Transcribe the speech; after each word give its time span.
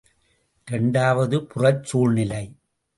இரண்டாவது 0.67 1.37
புறச் 1.41 1.83
சூழ்நிலை. 1.83 2.43